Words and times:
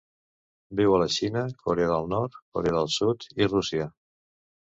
Viu 0.77 0.95
a 0.95 1.01
la 1.01 1.07
Xina, 1.15 1.43
Corea 1.67 1.91
del 1.91 2.09
Nord, 2.15 2.39
Corea 2.57 2.75
del 2.77 2.91
Sud 2.95 3.27
i 3.43 3.51
Rússia. 3.53 3.87